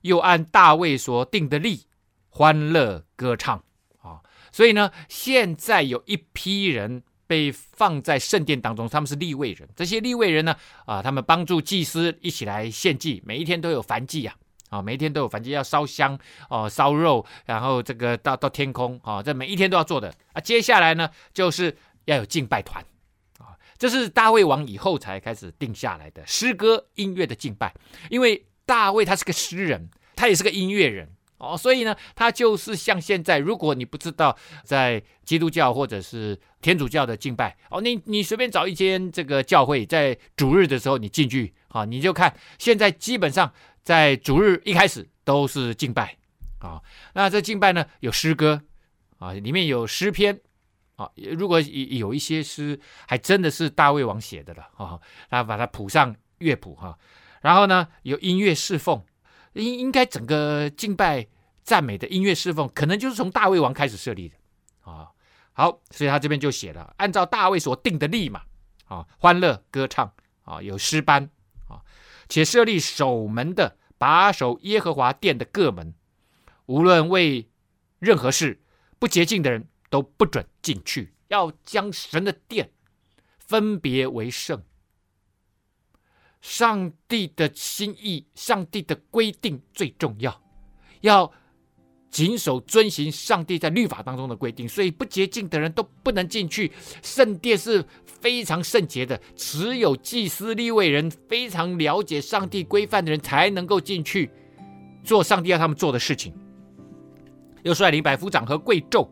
[0.03, 1.87] 又按大卫所定的例
[2.29, 3.63] 欢乐歌唱
[4.01, 4.21] 啊！
[4.53, 9.69] 所以呢，现在有一批人被放在圣殿当中，他们是立位人。
[9.75, 10.55] 这些立位人呢，
[10.87, 14.35] 啊，他们帮助祭司一起来献祭，每一天都有燔祭啊，
[14.71, 16.19] 啊，每一天都有燔祭，要烧香
[16.49, 20.41] 哦，烧肉，然后这个到到天空啊，这每一天都要做的啊。
[20.41, 22.85] 接下来呢，就是要有敬拜团。
[23.81, 27.75] 这是大卫王以后才开始定下来的诗歌音乐的敬拜，
[28.11, 43.51] 因为大卫他是个诗人，他也是个音乐人哦，所以呢，他就是像现在，如果你不知道在基督教或者是天主教的敬拜哦，你你随便找一间这个教会，在主日的时候你进去啊，你就看现在基本上
[43.83, 46.19] 在主日一开始都是敬拜
[46.59, 46.83] 啊，
[47.15, 48.61] 那这敬拜呢有诗歌
[49.19, 50.39] 啊，里面有诗篇。
[51.01, 56.99] 啊，如果有一些诗还真的是大卫王写的了啊，他把它谱上乐谱哈，
[57.41, 59.03] 然后呢有音乐侍奉，
[59.55, 61.27] 应应该整个敬拜
[61.63, 64.37] 赞美的音乐侍奉，可能就是从大卫王开始设立的
[64.83, 65.09] 啊。
[65.55, 68.43] 好，所以他这边就写了，按照大卫所定的例嘛，
[68.85, 71.31] 啊，欢乐歌唱啊，有诗班
[71.67, 71.81] 啊，
[72.29, 75.95] 且设立守门的，把守耶和华殿的各门，
[76.67, 77.49] 无论为
[78.01, 78.61] 任何事
[78.99, 79.67] 不洁净的人。
[79.91, 82.71] 都不准进去，要将神的殿
[83.39, 84.63] 分别为圣。
[86.41, 90.41] 上帝的心意、上帝的规定最重要，
[91.03, 91.31] 要
[92.09, 96.73] 谨守遵行上帝在律法当中的规定，所以不洁净的人都不能进去。
[97.03, 104.31] 圣殿是非常圣洁的，只有祭司立位人非常了解上帝规范的人才能够进去
[105.05, 106.33] 做上帝要他们做的事情。
[107.63, 109.07] 又率领百夫长和贵胄，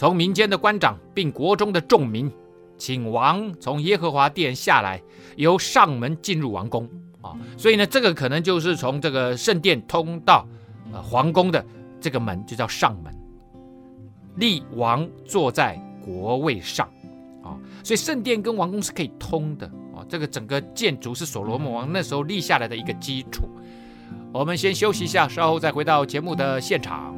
[0.00, 2.32] 从民间的官长并国中的众民，
[2.78, 4.98] 请王从耶和华殿下来，
[5.36, 6.88] 由上门进入王宫
[7.20, 7.36] 啊。
[7.58, 10.48] 所以呢，这个可能就是从这个圣殿通到
[10.90, 11.62] 呃皇宫的
[12.00, 13.14] 这个门，就叫上门。
[14.36, 16.88] 立王坐在国位上
[17.42, 20.00] 啊，所以圣殿跟王宫是可以通的啊。
[20.08, 23.46] 这个整个建筑是所罗门王那时候立下来的一个基础。
[24.32, 27.14] 我们先休息一下，稍后再回到节目的现场。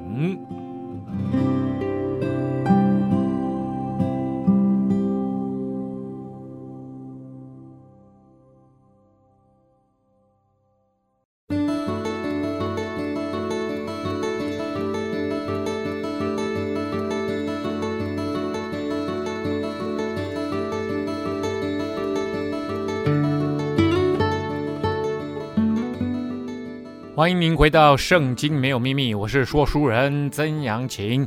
[27.22, 31.24] 欢迎您回到《圣经没有秘密》，我是说书人曾阳晴。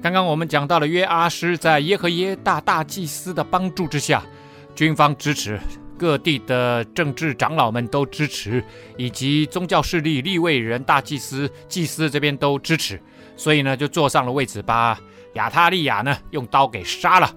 [0.00, 4.22] 刚刚我们讲到了约阿施在耶和耶大大祭司的帮助之下，
[4.76, 5.58] 军方支持，
[5.98, 8.62] 各地的政治长老们都支持，
[8.96, 13.02] 以及宗教势力、立位人、大祭司、祭司这边都支持，
[13.36, 14.96] 所以呢就坐上了位置，把
[15.32, 17.28] 亚他利雅呢用刀给杀了。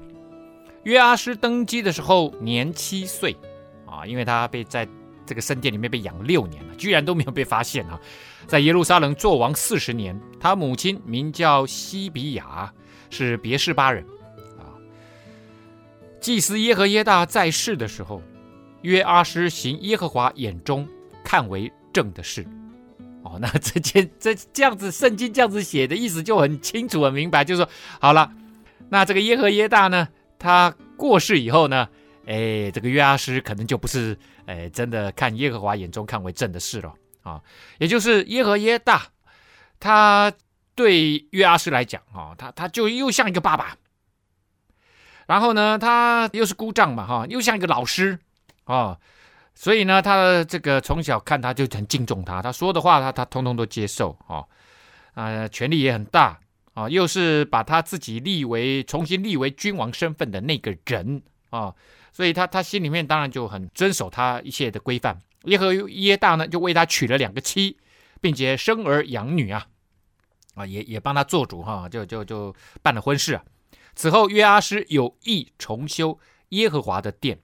[0.84, 3.36] 约阿施登基的时候年七岁
[3.88, 4.88] 啊，因为他被在。
[5.28, 8.00] 这个圣殿里面被养六年了，居然都没有被发现啊！
[8.48, 12.74] 在耶路撒冷作王四十年，他母亲名叫西比亚，
[13.10, 14.04] 是别是巴人
[14.58, 14.72] 啊。
[16.22, 18.22] 祭司耶和耶大在世的时候，
[18.82, 20.88] 约阿施行耶和华眼中
[21.24, 22.48] 看为正的事。
[23.24, 28.32] 哦， 那这件这这样子，圣经这样子写的意思就很清楚很明白，就是说好了，
[28.90, 30.08] 那这个耶和耶大呢，
[30.40, 31.90] 他过世以后呢，
[32.28, 34.16] 哎，这个约阿施可能就不是。
[34.46, 37.44] 哎，真的看耶和华眼中看为正的事了啊！
[37.80, 39.06] 也就是耶和耶大，
[39.78, 40.32] 他
[40.74, 43.76] 对约阿施来讲啊，他他就又像一个爸爸。
[45.26, 48.18] 然后呢，他又是姑丈嘛，哈，又像一个老师
[48.64, 48.98] 啊，
[49.54, 54.46] 所以呢，他的这个从小看他就很敬重他，他说的话他他通通都接受啊，
[55.14, 56.40] 啊，权力也很大
[56.74, 61.76] 啊，又是把他自己立为重新立为君王身份的那个人啊。
[62.18, 65.22] 所以他他心里面当然就很遵守他一切的规范。
[65.44, 67.78] 耶和耶大呢，就为他娶了两个妻，
[68.20, 69.68] 并且生儿养女啊，
[70.56, 73.44] 啊，也也帮他做主哈，就就就办了婚事啊。
[73.94, 76.18] 此后约阿施有意重修
[76.50, 77.40] 耶和华的殿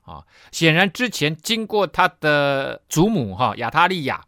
[0.00, 4.24] 啊，显然之前经过他的祖母哈亚他利亚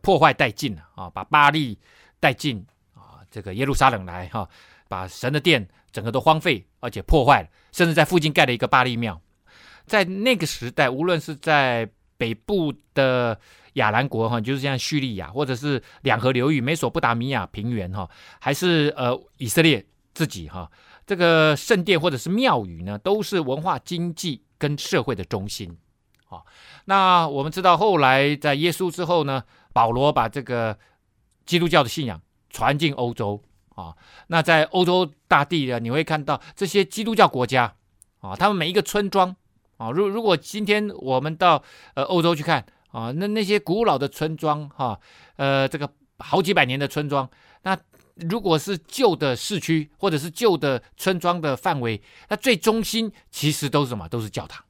[0.00, 1.78] 破坏殆尽了啊，把巴力
[2.18, 4.48] 带进啊这个耶路撒冷来哈，
[4.88, 9.22] 把神的殿整个都荒废，而且破坏了，甚至在附近盖了一个巴力庙。
[9.86, 13.38] 在那个时代，无论是在北部的
[13.74, 18.08] 亚兰国哈，就是像叙利亚，或者是两河流域、美索不达米亚平原哈，
[18.40, 20.70] 还是呃以色列自己哈，
[21.06, 25.76] 这个圣殿或者是庙宇呢，都是文化、经济跟社会的中心。
[26.24, 26.44] 好，
[26.86, 30.76] 那我们知道后来在耶稣之后呢，保罗把这个
[31.44, 33.40] 基督教的信仰传进欧洲
[33.74, 33.94] 啊。
[34.28, 37.74] 那在欧洲大地呢，你会看到这些基督教国家
[38.20, 39.36] 啊，他们每一个村庄。
[39.76, 41.62] 啊，如如果今天我们到
[41.94, 44.98] 呃欧洲去看啊，那那些古老的村庄哈，
[45.36, 47.28] 呃这个好几百年的村庄，
[47.62, 47.76] 那
[48.14, 54.08] 如果是旧的市区或者是旧的村庄的范围，那最中心其实都是什么？
[54.08, 54.64] 都是教堂，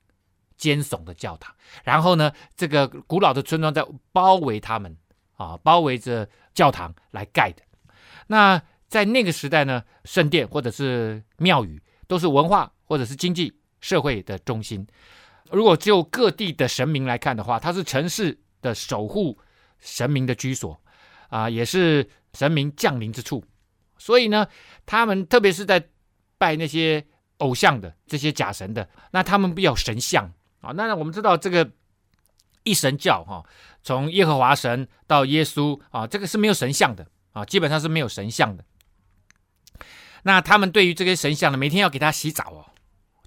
[0.56, 1.54] 尖耸的教堂。
[1.84, 4.96] 然后呢，这个古老的村庄在包围他们
[5.36, 7.62] 啊，包围着教堂来盖的。
[8.26, 13.52] 那在那个时代呢，圣殿或者是庙宇都是文化或者是经济。
[13.80, 14.86] 社会的中心，
[15.50, 19.38] 如果就各地的神明来看的话，它是城市的守护
[19.78, 20.80] 神明的居所
[21.28, 23.44] 啊、也是神明降临之处。
[23.98, 24.46] 所以呢，
[24.84, 25.88] 他们特别是在
[26.38, 27.04] 拜那些
[27.38, 30.70] 偶像的这些假神的，那他们比较神像啊。
[30.72, 31.70] 那我们知道这个
[32.62, 33.44] 一神教哈，
[33.82, 38.64] 从耶和华神到耶稣啊，这个是没有神像的啊，基本上是没有神像的。
[40.22, 42.66] 那他们对于这些神像呢，每天要给他洗澡哦。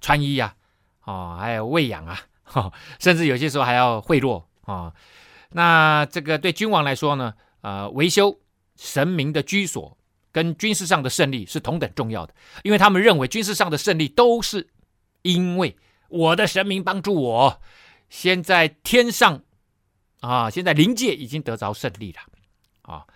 [0.00, 0.54] 穿衣呀、
[1.00, 2.20] 啊，哦，还有喂养啊，
[2.52, 4.94] 哦，甚至有些时候还要贿赂啊、哦。
[5.50, 8.40] 那这个对君王来说呢，呃，维修
[8.76, 9.96] 神明的居所
[10.32, 14.68] 跟军事上的胜利是同等重要的，因为他们认为军事上的胜利都是
[15.22, 15.76] 因为
[16.08, 17.60] 我的神明帮助我，
[18.08, 19.42] 先在天上
[20.20, 22.20] 啊，现在灵界已经得着胜利了
[22.82, 23.06] 啊。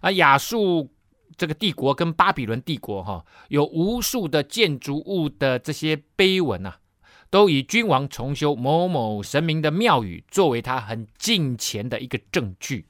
[0.00, 0.92] 啊，亚述
[1.36, 6.78] 这个帝国跟巴比伦帝国哈，有无数的建筑物的这些碑文啊，
[7.30, 12.86] 都以君王重修某某神明的庙宇作为他很敬虔的一个证据。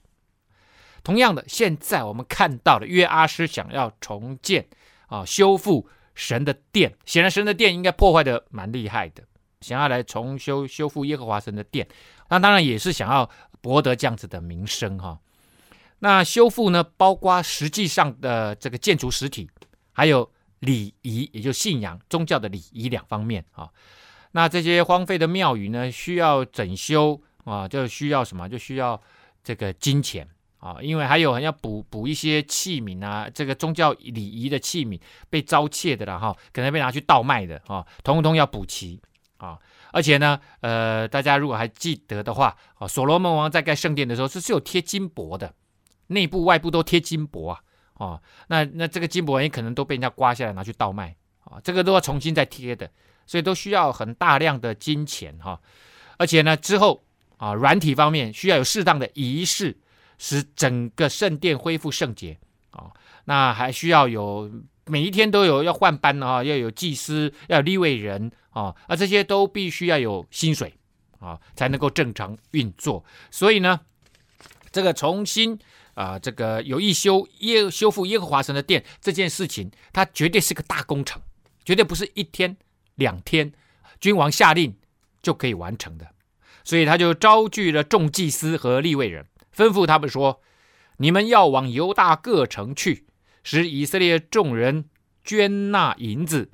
[1.02, 4.66] 同样的，现在我们看到的约阿施想要重建
[5.06, 9.22] 啊，修复神的殿，显然神的殿应该破坏的蛮厉害的，
[9.60, 11.88] 想要来重修修复耶和华神的殿，
[12.28, 13.30] 那当然也是想要
[13.60, 15.18] 博得这样子的名声哈。
[16.00, 19.50] 那修复呢，包括实际上的这个建筑实体，
[19.92, 20.30] 还有
[20.60, 23.68] 礼仪，也就信仰宗教的礼仪两方面啊。
[24.32, 28.48] 那这些荒废的庙宇呢，需要整修啊，就需要什么？
[28.48, 29.00] 就需要
[29.42, 30.28] 这个金钱
[30.58, 39.00] 啊，因为还有要补补一些器皿啊，这个宗教礼仪的器皿被盗窃的了哈，可能被拿去倒卖的啊，通通要补齐
[39.38, 39.58] 啊。
[39.90, 45.52] 而且呢，呃，大家如果还记得的话啊，所罗门王在盖圣殿的时候是是有贴金箔的。
[46.08, 47.60] 内部外部都贴金箔啊，
[47.94, 52.90] 哦，那那这个金箔也可能都被人家刮下来拿去倒卖啊，这个都要重新再贴的，
[53.26, 55.60] 所以都需要很大量的金钱哈，
[56.16, 57.02] 而且呢之后
[57.36, 59.78] 啊，软体方面需要有适当的仪式，
[60.18, 62.38] 使整个圣殿恢复圣洁
[62.70, 62.92] 啊，
[63.24, 64.50] 那还需要有
[64.86, 70.74] 每一天都有要换班啊，要有祭司，要有立位人啊，而这些都必须要有薪水
[71.18, 73.80] 啊，才能够正常运作，所以呢，
[74.72, 75.58] 这个重新。
[75.98, 81.20] 啊、这个有意修耶修复耶和华神的殿这件事情，它绝对是个大工程，
[81.64, 82.56] 绝对不是一天
[82.94, 83.52] 两天
[83.98, 84.76] 君王下令
[85.20, 86.06] 就可以完成的。
[86.62, 90.40] 所以他就召聚了众祭司和利未人，吩咐他们说
[90.98, 93.06] ：“你们要往犹大各城去，
[93.42, 94.84] 使以色列众人
[95.24, 96.52] 捐纳银子，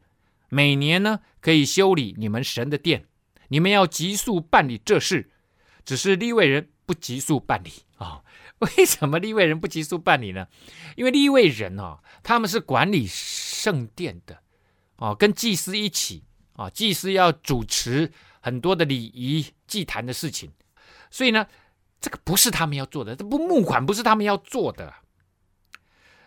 [0.49, 3.05] 每年呢可以修理你们神的殿。
[3.49, 5.31] 你们要急速办理这事，
[5.85, 8.23] 只是利未人不急速办理啊。”
[8.65, 10.47] 为什么立位人不急速办理呢？
[10.97, 14.39] 因为立位人哦，他们是管理圣殿的
[14.97, 20.53] 哦，跟祭司一起啊，祭司要主持很多的礼仪祭坛的事情，
[21.11, 21.47] 所以呢，
[22.01, 24.95] 这个不是他们要做的，这不募款不是他们要做的。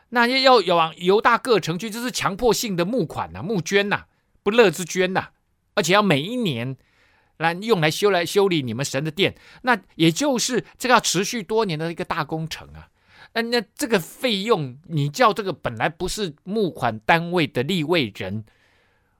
[0.10, 4.06] 那要要往犹大各城去，这是强迫性的募款呐、募捐呐，
[4.42, 5.30] 不乐之捐呐，
[5.76, 6.78] 而且要每一年。
[7.38, 12.90] 来用来修来修理你们神的殿，那也就是这个要持续多年的一个大工程啊。
[13.34, 18.46] 那那这个费用，你叫这个本来不是募款单位的立位人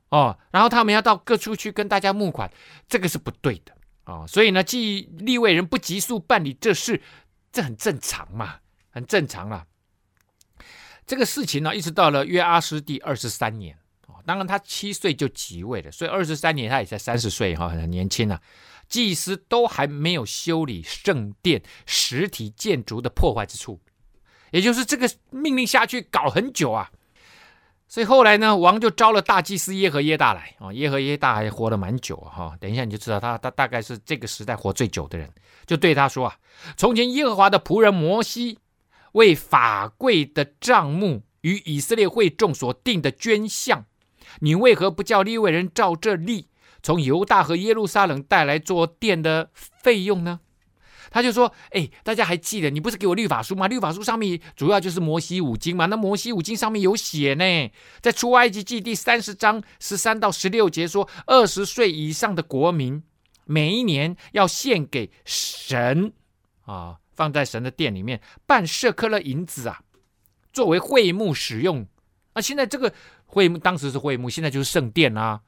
[0.10, 2.50] 哦，然后他们要到各处去跟大家募款，
[2.88, 3.74] 这个是不对的
[4.06, 4.26] 哦。
[4.28, 7.02] 所以呢，既立位人不急速办理这事，
[7.52, 8.60] 这很正常嘛，
[8.90, 9.68] 很正常啦。
[11.06, 13.78] 这个事情呢，一直到了约阿施第二十三年。
[14.28, 18.42] 当然，他七岁就即位了，所以二十三年他也才三十岁哈，很年轻啊。
[18.90, 23.80] 祭司都还没有修理圣殿实体建筑的破坏之处，
[24.52, 26.92] 也就是这个命令下去搞很久啊。
[27.88, 32.54] 所以后来呢，王就招了大祭司耶和耶大来啊，耶和耶大还活了蛮久哈。
[32.60, 35.30] 等一下你就知道他他大概是这个时代活最久的人，
[35.66, 36.38] 就对他说啊：
[36.76, 38.60] 从前耶和华的仆人摩西
[39.14, 43.86] 为法柜的帐幕与以色列会众所定的捐项。
[44.40, 46.48] 你为何不叫利未人照这例，
[46.84, 50.42] 从犹大和耶路撒冷带来做殿的费用呢？
[51.10, 53.68] 他就说：“哎，大家还记得你不是给我律法书吗？
[53.68, 55.86] 律法书上面主要就是摩西五经嘛。
[55.86, 57.72] 那摩西五经上面有写呢，
[58.02, 63.02] 在出埃及记第三十章十三到十六节说，二十岁以上的国民
[63.46, 66.12] 每一年要献给神
[66.66, 69.80] 啊，放在神的殿里面半舍客勒银子啊，
[70.52, 71.88] 作为会幕使用。
[72.34, 72.94] 啊，现在这个。”
[73.28, 75.40] 会幕当时是会幕，现在就是圣殿啊。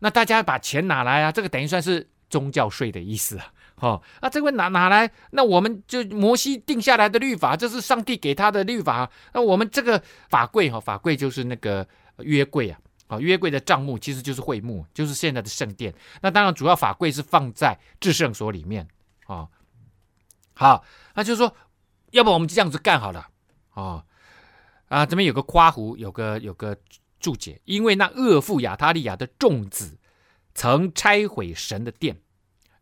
[0.00, 3.46] 那大家把钱拿来啊，这个等于算是宗教税的意思啊。
[3.80, 9.08] 哦，那这个拿拿来，那我们就摩西定下来的律法，这是上帝给他的律法。
[9.32, 11.86] 那我们这个法柜哈，法柜就是那个
[12.18, 12.78] 约柜啊。
[13.06, 15.94] 啊，约柜的账目其实就是会幕，就是现在的圣殿。
[16.20, 18.86] 那当然，主要法柜是放在至圣所里面
[19.26, 19.48] 啊。
[20.54, 20.84] 好，
[21.14, 21.56] 那就是说，
[22.10, 23.26] 要不我们就这样子干好了
[23.70, 24.04] 啊。
[24.88, 26.76] 啊，这边有个括弧，有个有个。
[27.20, 29.98] 注解，因为那恶妇亚他利亚的众子
[30.54, 32.20] 曾拆毁神的殿，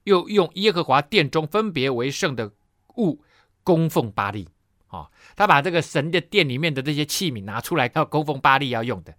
[0.04, 2.52] 又用耶和华殿中分别为圣的
[2.96, 3.22] 物
[3.62, 4.48] 供奉巴力。
[4.88, 9.12] 啊，他把这个神的殿里面的这些器皿拿出来，要供奉巴力要用的。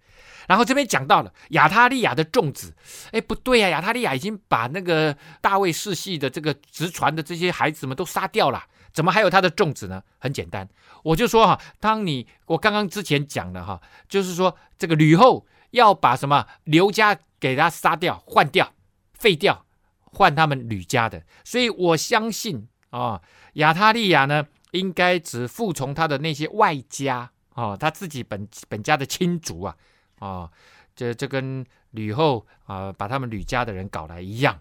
[0.48, 2.74] 然后这边讲到了亚他利亚的众子，
[3.12, 8.64] 哎，不对呀，亚他利亚已经把那个大卫世系的这个直传的这些孩子们都杀掉了。
[8.92, 10.02] 怎么还有他的众子呢？
[10.18, 10.68] 很简单，
[11.02, 18.72] 我就说哈，当你我刚刚之前讲的哈，就是说这个吕后要把什么刘家给他杀掉、换掉、
[19.12, 19.64] 废掉，
[20.04, 23.20] 换他们吕家的，所以我相信啊，
[23.54, 29.76] 亚他利亚呢，应该只服从他的那些外家哦，他自己本本家的亲族啊，
[30.18, 30.50] 哦，
[30.96, 34.58] 这这跟吕后啊，把他们吕家的人搞来一样。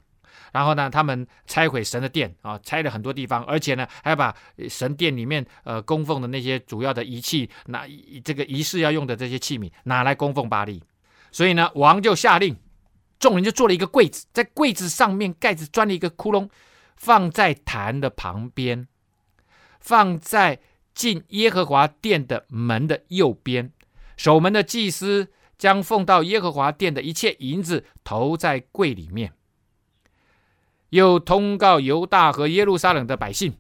[0.51, 4.35] 然后呢，他们拆毁神的殿啊，拆了很多地方，而且呢，还把
[4.69, 7.85] 神殿里面呃供奉的那些主要的仪器，拿
[8.23, 10.83] 这个仪式要用的这些器皿拿来供奉巴力。
[11.31, 12.55] 所以呢，王就下令，
[13.19, 16.49] 众人就做了一个柜子，在柜子上面盖子钻了一个窟窿，
[16.95, 18.87] 放在坛的旁边，
[19.79, 20.59] 放在
[20.93, 23.71] 进耶和华殿的门的右边。
[24.15, 25.27] 守门的祭司
[25.59, 29.33] 将奉到耶和华殿的一切银子投在柜里面。
[30.89, 33.53] 又通告犹大和耶路撒冷的百姓，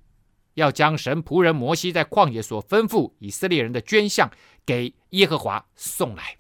[0.53, 4.31] 要将神仆人摩西在旷野所吩咐以色列人的捐项
[4.65, 6.37] 给耶和华送来。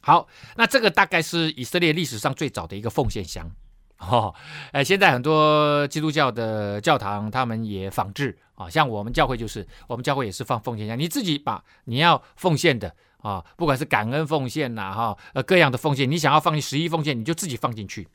[0.00, 3.50] 好，那这个大概是以色列历史上最早的一个奉献箱。
[3.98, 4.34] 哦，
[4.72, 18.06] 呃，现在很多基督教的教堂他们也仿制啊，像我们教会就是，我们教会也是放奉献箱，你自己把你要奉献的啊，不管是感恩奉献呐，哈，呃，各样的奉献，你想要放进十一奉献，你就自己放进去。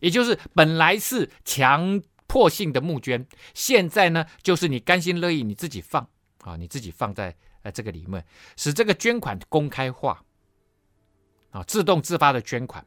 [0.00, 6.06] 也就是本来是强迫性的募捐，现在呢，就是你甘心乐意你自己放
[6.42, 8.22] 啊，你自己放在呃这个里面，
[8.54, 10.22] 使这个捐款公开化
[11.50, 12.84] 啊，自动自发的捐款，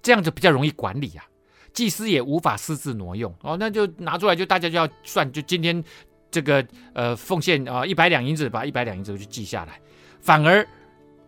[0.00, 1.26] 这样就比较容易管理啊，
[1.74, 5.84] 祭司也无法私自挪用哦，那就拿出来就大家就要算，就今天
[6.30, 9.78] 这个呃奉献啊一百两银子，把一百两银子就记下来，
[10.22, 10.66] 反而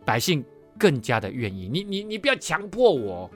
[0.06, 0.42] 百姓
[0.78, 3.30] 更加的愿意，你你你不要强迫我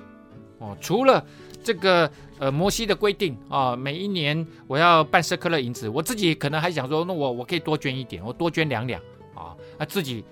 [0.59, 1.23] 哦，除了。
[1.67, 2.09] 这个
[2.39, 9.03] 呃，摩西的规定啊，每一年我要半舍客勒银子，我自己可能还想说，那我我可以多捐一点，我多捐两两
[9.35, 10.25] 啊，那自己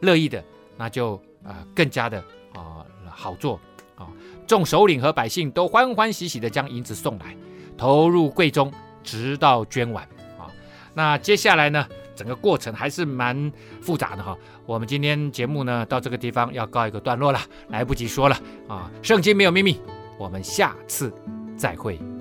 [0.00, 0.42] 乐意的，
[0.78, 2.18] 那就啊、更加的
[2.54, 3.60] 啊好做
[3.96, 4.08] 啊。
[4.46, 7.36] 众首领和百姓都欢欢喜喜的将银子送来，
[7.76, 8.72] 投入柜中，
[9.04, 10.02] 直到捐完
[10.38, 10.48] 啊。
[10.94, 11.86] 那接下来呢，
[12.16, 14.34] 整个过程还是蛮复杂的哈。
[14.64, 18.90] 我们今天节目呢到这个地方要告一个段落了，来不及说了啊。
[19.02, 19.78] 圣经没有秘密。
[20.18, 21.12] 我们下次
[21.56, 22.17] 再会。